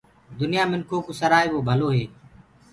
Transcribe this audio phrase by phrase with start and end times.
[0.39, 2.05] دنيآ منکُ ڪوُ سرآئي وو ڀلو هي۔